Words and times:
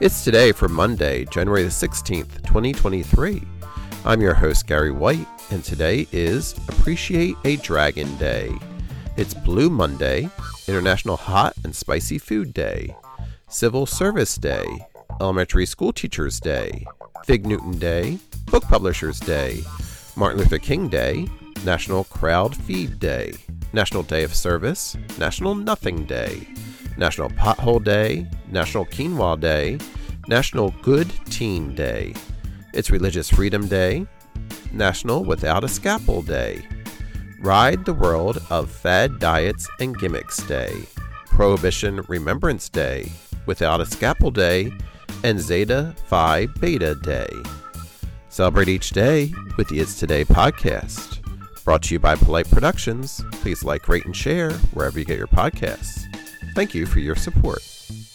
It's 0.00 0.24
today 0.24 0.52
for 0.52 0.66
Monday, 0.66 1.26
January 1.26 1.62
the 1.62 1.68
16th, 1.68 2.42
2023. 2.46 3.42
I'm 4.06 4.22
your 4.22 4.32
host, 4.32 4.66
Gary 4.66 4.90
White, 4.92 5.28
and 5.50 5.62
today 5.62 6.06
is 6.10 6.54
Appreciate 6.70 7.36
a 7.44 7.56
Dragon 7.56 8.16
Day. 8.16 8.50
It's 9.18 9.34
Blue 9.34 9.68
Monday, 9.68 10.30
International 10.66 11.18
Hot 11.18 11.54
and 11.64 11.76
Spicy 11.76 12.16
Food 12.16 12.54
Day, 12.54 12.96
Civil 13.50 13.84
Service 13.84 14.36
Day, 14.36 14.64
Elementary 15.20 15.66
School 15.66 15.92
Teachers 15.92 16.40
Day, 16.40 16.86
Fig 17.26 17.44
Newton 17.44 17.78
Day, 17.78 18.18
Book 18.46 18.64
Publishers 18.64 19.20
Day, 19.20 19.62
Martin 20.16 20.38
Luther 20.38 20.56
King 20.56 20.88
Day, 20.88 21.28
National 21.62 22.04
Crowd 22.04 22.56
Feed 22.56 22.98
Day, 22.98 23.34
National 23.74 24.02
Day 24.02 24.24
of 24.24 24.34
Service, 24.34 24.96
National 25.18 25.54
Nothing 25.54 26.06
Day, 26.06 26.48
National 26.96 27.28
Pothole 27.28 27.84
Day, 27.84 28.26
National 28.50 28.84
Quinoa 28.84 29.38
Day, 29.38 29.78
National 30.28 30.70
Good 30.82 31.10
Teen 31.26 31.74
Day. 31.74 32.14
It's 32.72 32.90
Religious 32.90 33.28
Freedom 33.30 33.66
Day, 33.66 34.06
National 34.72 35.24
Without 35.24 35.64
a 35.64 35.68
Scalpel 35.68 36.22
Day, 36.22 36.62
Ride 37.40 37.84
the 37.84 37.94
World 37.94 38.42
of 38.50 38.70
Fad 38.70 39.18
Diets 39.18 39.68
and 39.80 39.98
Gimmicks 39.98 40.38
Day, 40.46 40.72
Prohibition 41.26 42.02
Remembrance 42.08 42.68
Day, 42.68 43.10
Without 43.46 43.80
a 43.80 43.86
Scalpel 43.86 44.30
Day, 44.30 44.72
and 45.24 45.40
Zeta 45.40 45.94
Phi 46.06 46.46
Beta 46.46 46.94
Day. 46.94 47.30
Celebrate 48.28 48.68
each 48.68 48.90
day 48.90 49.32
with 49.56 49.68
the 49.68 49.80
It's 49.80 49.98
Today 49.98 50.24
podcast. 50.24 51.18
Brought 51.64 51.82
to 51.84 51.94
you 51.94 51.98
by 51.98 52.14
Polite 52.14 52.50
Productions. 52.50 53.22
Please 53.32 53.64
like, 53.64 53.88
rate, 53.88 54.06
and 54.06 54.16
share 54.16 54.52
wherever 54.72 54.98
you 54.98 55.04
get 55.04 55.18
your 55.18 55.26
podcasts. 55.26 56.04
Thank 56.54 56.74
you 56.74 56.86
for 56.86 57.00
your 57.00 57.16
support. 57.16 57.79